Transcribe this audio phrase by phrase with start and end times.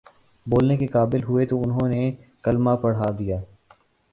[0.45, 2.11] بولنے کے قابل ہوئے تو انہوں نے
[2.43, 3.37] کلمہ پڑھادیا